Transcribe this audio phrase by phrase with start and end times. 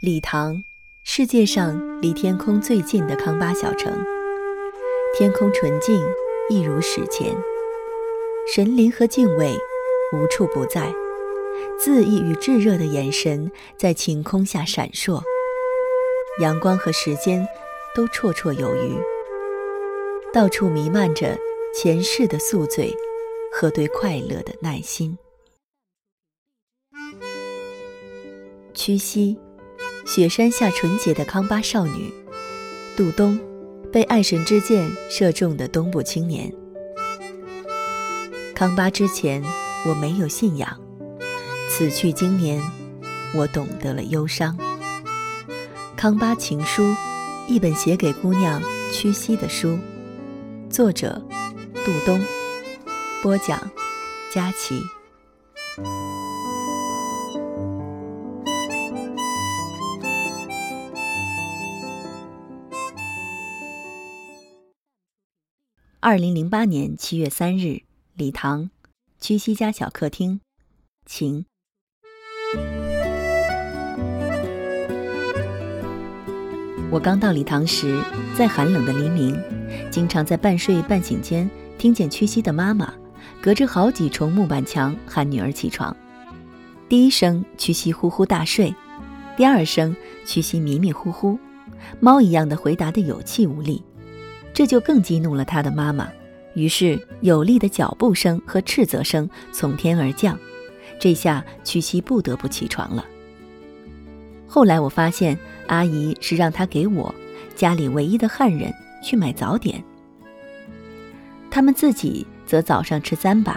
[0.00, 0.64] 理塘，
[1.04, 3.92] 世界上离天空最近的康巴小城。
[5.14, 6.00] 天空纯净，
[6.48, 7.36] 一如史前。
[8.50, 9.54] 神灵和敬畏
[10.14, 10.90] 无处不在，
[11.78, 15.20] 恣意与炙热的眼神在晴空下闪烁。
[16.40, 17.46] 阳光和时间
[17.94, 18.96] 都绰绰有余，
[20.32, 21.36] 到处弥漫着
[21.74, 22.90] 前世的宿醉
[23.52, 25.18] 和对快乐的耐心。
[28.72, 29.36] 屈膝。
[30.12, 32.12] 雪山下纯洁的康巴少女，
[32.96, 33.38] 杜冬，
[33.92, 36.52] 被爱神之箭射中的东部青年。
[38.52, 39.40] 康巴之前，
[39.86, 40.68] 我没有信仰；
[41.70, 42.60] 此去经年，
[43.36, 44.58] 我懂得了忧伤。
[45.96, 46.92] 康巴情书，
[47.46, 48.60] 一本写给姑娘
[48.92, 49.78] 屈膝的书。
[50.68, 51.22] 作者：
[51.84, 52.20] 杜冬。
[53.22, 53.70] 播讲：
[54.34, 54.82] 佳琪。
[66.02, 67.82] 二零零八年七月三日，
[68.14, 68.70] 礼堂，
[69.20, 70.40] 屈膝家小客厅，
[71.04, 71.44] 晴。
[76.90, 78.02] 我刚到礼堂时，
[78.34, 79.38] 在寒冷的黎明，
[79.90, 82.94] 经常在半睡半醒间听见屈膝的妈妈
[83.42, 85.94] 隔着好几重木板墙喊女儿起床。
[86.88, 88.74] 第一声，屈膝呼呼大睡；
[89.36, 91.38] 第二声，屈膝迷迷糊糊，
[92.00, 93.84] 猫一样的回答的有气无力。
[94.52, 96.08] 这就更激怒了他的妈妈，
[96.54, 100.38] 于是有力的脚步声和斥责声从天而降，
[100.98, 103.04] 这下屈膝不得不起床了。
[104.46, 107.14] 后来我发现，阿姨是让他给我
[107.54, 109.82] 家里唯一的汉人去买早点，
[111.50, 113.54] 他们自己则早上吃糌粑。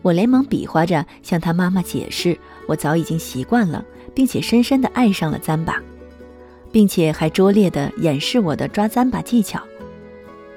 [0.00, 5.74] 我连忙比划着向他妈妈解释，我早已经习惯了，并且深深地爱上了糌粑，
[6.72, 9.62] 并且还拙劣地演示我的抓糌粑技巧。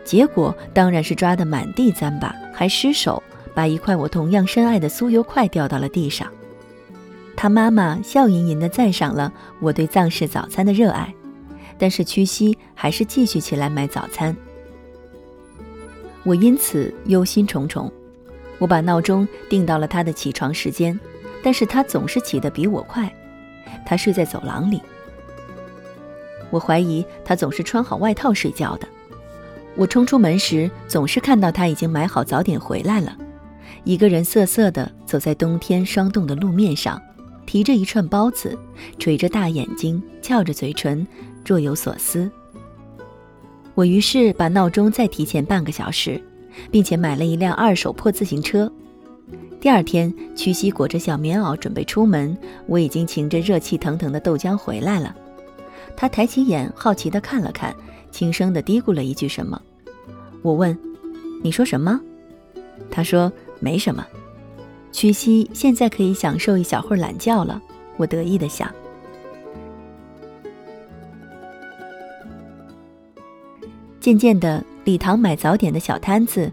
[0.04, 3.22] 结果当然是抓得满地糌粑，还失手
[3.54, 6.28] 把一块我同样深爱的酥油块掉到了地上。
[7.36, 11.14] 他妈妈笑吟吟地赞赏了我对藏式早餐的热爱，
[11.78, 14.36] 但是屈膝还是继续起来买早餐。
[16.24, 17.92] 我因此忧心忡忡。
[18.60, 21.00] 我把闹钟定到了他的起床时间，
[21.42, 23.12] 但是他总是起得比我快。
[23.88, 24.80] 他睡在走廊里。
[26.52, 28.88] 我怀疑他总是穿好外套睡觉的。
[29.76, 33.16] 我冲出门时，总是看到他已经买好早点回来了，
[33.84, 37.02] 一个人瑟瑟地走在冬天霜冻的路面上，
[37.46, 38.58] 提着一串包子，
[39.00, 41.08] 垂着大眼睛，翘着嘴唇，
[41.46, 42.30] 若有所思。
[43.74, 46.22] 我于是把闹钟再提前半个小时，
[46.70, 48.70] 并且买了一辆二手破自行车。
[49.62, 52.38] 第二天，屈膝裹着小棉袄准备出门，
[52.68, 55.16] 我已经擎着热气腾腾的豆浆回来了。
[55.96, 57.74] 他抬起眼，好奇地看了看。
[58.12, 59.60] 轻声地嘀咕了一句什么，
[60.42, 60.78] 我问
[61.42, 62.00] ：“你说什么？”
[62.92, 64.06] 他说：“没什么。”
[64.92, 67.62] 屈膝现在可以享受一小会儿懒觉了，
[67.96, 68.70] 我得意地想。
[74.02, 76.52] 渐渐的，礼堂买早点的小摊子，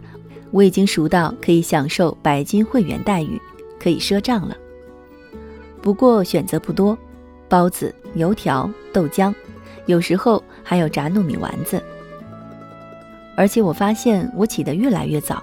[0.51, 3.41] 我已经熟到可以享受白金会员待遇，
[3.79, 4.55] 可以赊账了。
[5.81, 6.97] 不过选择不多，
[7.49, 9.33] 包子、油条、豆浆。
[9.87, 11.81] 有时候还有炸糯米丸子，
[13.35, 15.41] 而且我发现我起得越来越早。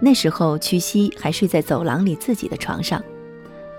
[0.00, 3.04] 那时候屈膝还睡在走廊里自己的床上，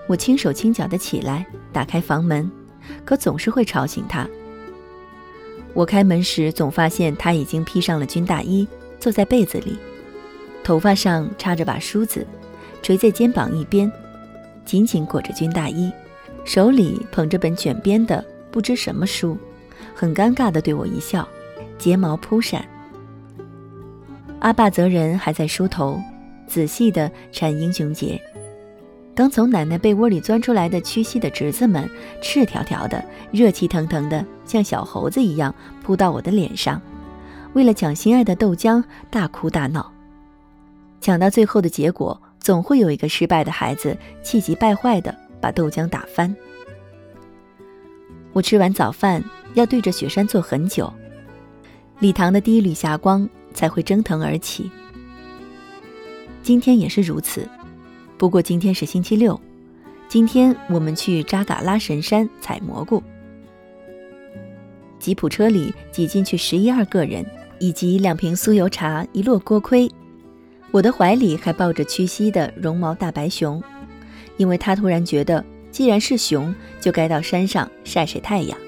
[0.06, 2.48] 我轻手轻脚地起来，打开房门，
[3.04, 4.28] 可总是会吵醒他。
[5.74, 8.64] 我开门时总发现他已经披上了军大衣，
[9.00, 9.76] 坐在被子里，
[10.62, 12.24] 头发上插着把梳子，
[12.80, 13.90] 垂在肩膀一边，
[14.64, 15.90] 紧紧裹着军大衣，
[16.44, 19.36] 手里捧着本卷边的不知什么书。
[20.00, 21.28] 很尴尬地对我一笑，
[21.76, 22.64] 睫毛扑闪。
[24.38, 26.00] 阿爸则人还在梳头，
[26.46, 28.16] 仔细地缠英雄结。
[29.12, 31.90] 刚从奶奶被窝里钻出来的屈膝的侄子们，
[32.22, 35.52] 赤条条的，热气腾腾的，像小猴子一样
[35.82, 36.80] 扑到我的脸上，
[37.54, 38.80] 为了抢心爱的豆浆
[39.10, 39.92] 大哭大闹。
[41.00, 46.32] 抢到最后的结果，总会有一个失败的孩子气急败坏地把豆浆打翻。
[48.32, 49.20] 我吃完早饭。
[49.54, 50.92] 要对着雪山坐很久，
[51.98, 54.70] 礼堂的第一缕霞光才会蒸腾而起。
[56.42, 57.48] 今天也是如此，
[58.16, 59.38] 不过今天是星期六，
[60.08, 63.02] 今天我们去扎嘎拉神山采蘑菇。
[64.98, 67.24] 吉普车里挤进去十一二个人，
[67.58, 69.90] 以及两瓶酥油茶，一摞锅盔。
[70.70, 73.62] 我的怀里还抱着屈膝的绒毛大白熊，
[74.36, 75.44] 因为他突然觉得。
[75.70, 78.58] 既然是熊，就该到山上晒晒太阳。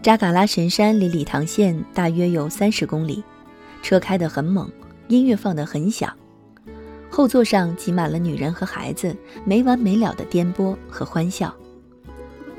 [0.00, 3.22] 扎嘎拉神山离理塘县大约有三十公里，
[3.82, 4.70] 车开得很猛，
[5.08, 6.14] 音乐放得很响，
[7.10, 9.14] 后座上挤满了女人和孩子，
[9.44, 11.54] 没完没了的颠簸和欢笑。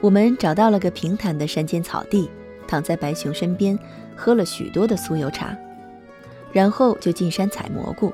[0.01, 2.29] 我们找到了个平坦的山间草地，
[2.67, 3.77] 躺在白熊身边，
[4.15, 5.57] 喝了许多的酥油茶，
[6.51, 8.13] 然后就进山采蘑菇，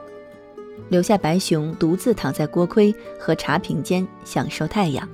[0.90, 5.08] 留下白熊独自躺在锅盔和茶瓶间享受太阳。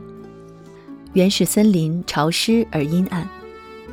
[1.14, 3.28] 原始森林潮湿而阴暗。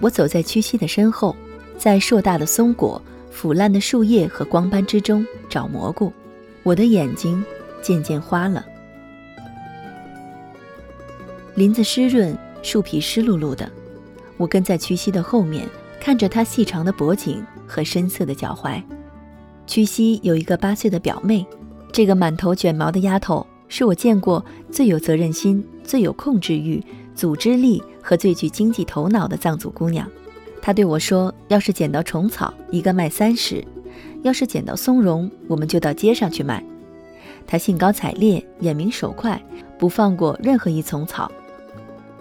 [0.00, 1.34] 我走在屈膝的身后，
[1.76, 3.00] 在硕大的松果、
[3.30, 6.12] 腐烂的树叶和光斑之中找蘑菇。
[6.62, 7.42] 我的眼睛
[7.82, 8.64] 渐渐花了。
[11.54, 13.70] 林子湿润，树皮湿漉漉的。
[14.36, 15.68] 我跟在屈膝的后面，
[16.00, 18.80] 看着他细长的脖颈和深色的脚踝。
[19.66, 21.44] 屈膝有一个八岁的表妹，
[21.92, 26.80] 这个满头卷毛的丫头是我见过最有责任心、最有控制欲。
[27.18, 30.08] 组织力和最具经济头脑的藏族姑娘，
[30.62, 33.60] 她对我说：“要是捡到虫草，一个卖三十；
[34.22, 36.62] 要是捡到松茸，我们就到街上去卖。”
[37.44, 39.42] 她兴高采烈，眼明手快，
[39.80, 41.28] 不放过任何一丛草。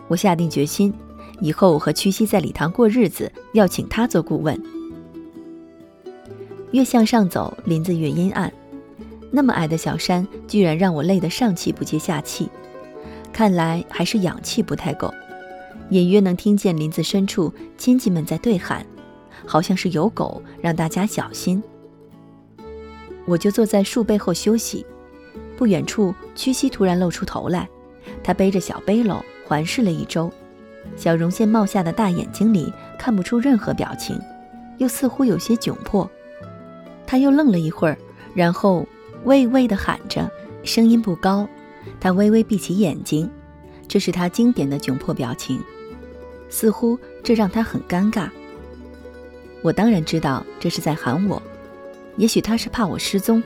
[0.07, 0.91] 我下定决心，
[1.41, 4.59] 以后我和屈膝在礼堂过日子，要请她做顾问。
[6.71, 8.51] 越向上走，林子越阴暗，
[9.29, 12.49] 那么矮的小山，居然让我累得上气不接下气。
[13.37, 15.13] 看来还是氧气不太够，
[15.91, 18.83] 隐约能听见林子深处亲戚们在对喊，
[19.45, 21.61] 好像是有狗让大家小心。
[23.27, 24.83] 我就坐在树背后休息。
[25.55, 27.69] 不远处，屈膝突然露出头来，
[28.23, 30.31] 他背着小背篓环视了一周，
[30.95, 34.19] 小绒线帽下的大眼睛里看不出任何表情，
[34.79, 36.09] 又似乎有些窘迫。
[37.05, 37.95] 他又愣了一会儿，
[38.33, 38.83] 然后
[39.25, 40.27] 喂喂地喊着，
[40.63, 41.47] 声音不高。
[41.99, 43.29] 他微微闭起眼睛，
[43.87, 45.61] 这是他经典的窘迫表情，
[46.49, 48.29] 似乎这让他很尴尬。
[49.61, 51.41] 我当然知道这是在喊我，
[52.15, 53.41] 也许他是怕我失踪。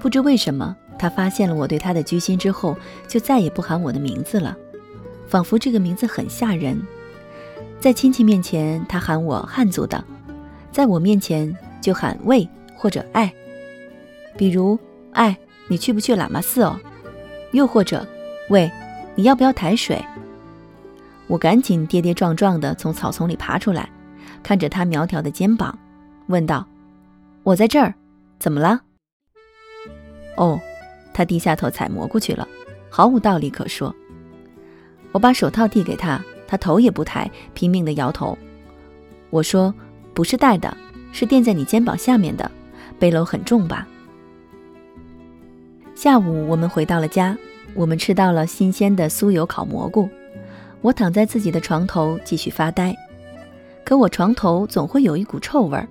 [0.00, 2.76] 不知为什么，他发现了我对他的居心之后，
[3.08, 4.56] 就再也不喊我的名字了，
[5.26, 6.80] 仿佛这个名字很吓人。
[7.80, 9.98] 在亲戚面前，他喊我汉族的；
[10.70, 13.32] 在我面前，就喊喂或者爱。
[14.36, 14.78] 比如，
[15.12, 15.36] 爱
[15.68, 16.78] 你去不去喇嘛寺哦？
[17.54, 18.04] 又或者，
[18.50, 18.70] 喂，
[19.14, 20.04] 你要不要抬水？
[21.28, 23.88] 我赶紧跌跌撞撞地从草丛里爬出来，
[24.42, 25.78] 看着他苗条的肩膀，
[26.26, 26.66] 问道
[27.44, 27.94] ：“我在这儿，
[28.40, 28.80] 怎么了？”
[30.36, 30.60] 哦，
[31.14, 32.46] 他低下头采蘑菇去了，
[32.90, 33.94] 毫无道理可说。
[35.12, 38.36] 我把手套递给他，他头也不抬，拼命地摇头。
[39.30, 39.72] 我说
[40.12, 40.76] ：“不是带的，
[41.12, 42.50] 是垫在你肩膀下面的，
[42.98, 43.86] 背篓很重吧？”
[45.94, 47.36] 下午，我们回到了家。
[47.72, 50.08] 我们吃到了新鲜的酥油烤蘑菇。
[50.80, 52.94] 我躺在自己的床头继续发呆，
[53.84, 55.88] 可我床头总会有一股臭味儿。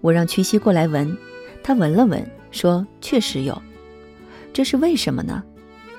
[0.00, 1.16] 我让屈膝过来闻，
[1.62, 3.60] 他闻了闻，说：“确实有。”
[4.52, 5.42] 这是为什么呢？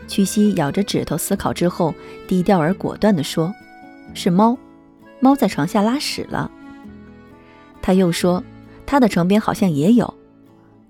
[0.07, 1.93] 屈膝咬着指头思考之后，
[2.27, 3.53] 低调而果断地说
[4.13, 4.57] ：“是猫，
[5.19, 6.49] 猫在床下拉屎了。”
[7.81, 8.43] 他又说
[8.85, 10.13] ：“他的床边好像也有。”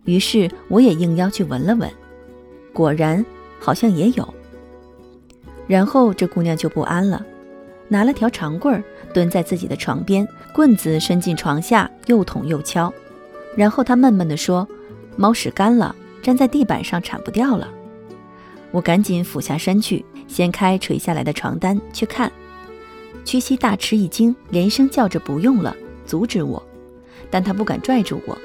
[0.05, 1.91] 于是我也应邀去闻了闻。
[2.73, 3.23] 果然，
[3.59, 4.33] 好像也有。
[5.67, 7.25] 然后这姑娘就不安了，
[7.87, 12.93] 拿了条长棍儿，蹲在自己的床边，棍子伸进床下，又捅又敲。
[13.55, 14.67] 然后她闷闷地说
[15.15, 17.71] ：“猫屎干了，粘在地板上，铲不掉了。”
[18.71, 22.31] 我赶紧俯下身去，掀开垂下来的床单去看。
[23.23, 25.75] 屈膝大吃一惊，连声叫着“不用了”，
[26.05, 26.61] 阻止我，
[27.29, 28.37] 但他不敢拽住我，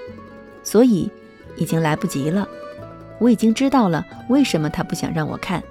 [0.63, 1.11] 所以
[1.57, 2.47] 已经来不及了。
[3.19, 5.63] 我已经知道了为什么他不想让我看。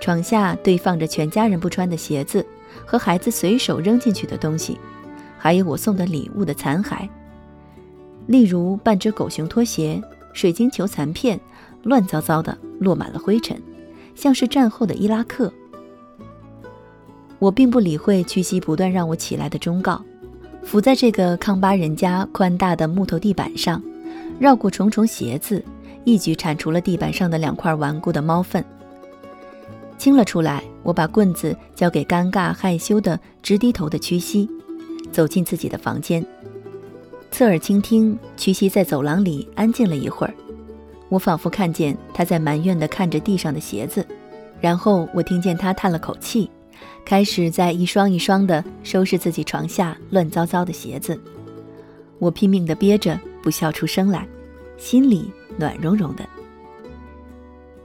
[0.00, 2.46] 床下堆放着全家人不穿的鞋子
[2.86, 4.78] 和孩子随手扔进去的东西，
[5.36, 7.08] 还有我送的礼物的残骸，
[8.26, 10.00] 例如半只狗熊拖鞋、
[10.32, 11.38] 水晶球残片，
[11.82, 13.60] 乱糟糟的落满了灰尘，
[14.14, 15.52] 像是战后的伊拉克。
[17.40, 20.00] 我并不理会屈膝不断让我起来的忠告，
[20.62, 23.82] 伏在这个康巴人家宽大的木头地板上，
[24.38, 25.64] 绕过重重鞋子。
[26.10, 28.64] 一举铲除了地板上的两块顽固的猫粪，
[29.98, 30.64] 清了出来。
[30.82, 34.48] 我把棍子交给尴尬害羞的直低头的屈膝，
[35.12, 36.24] 走进自己的房间，
[37.30, 38.18] 侧耳倾听。
[38.34, 40.32] 屈膝在走廊里安静了一会儿，
[41.10, 44.06] 我仿佛看见他在埋怨地看着地上的鞋子，
[44.62, 46.50] 然后我听见他叹了口气，
[47.04, 51.20] 开始在一双一双地收拾自己床下乱糟糟的鞋子。
[52.18, 54.26] 我拼命地憋着不笑出声来，
[54.78, 55.30] 心里。
[55.60, 56.24] 暖融融的，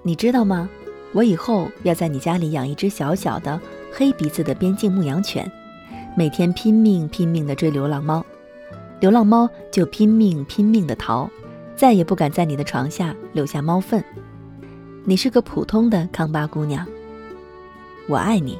[0.03, 0.69] 你知道吗？
[1.12, 3.59] 我以后要在你家里养一只小小的
[3.91, 5.51] 黑鼻子的边境牧羊犬，
[6.15, 8.23] 每天拼命拼命的追流浪猫，
[9.00, 11.27] 流浪猫就拼命拼命的逃，
[11.75, 14.03] 再也不敢在你的床下留下猫粪。
[15.03, 16.85] 你是个普通的康巴姑娘，
[18.07, 18.59] 我爱你。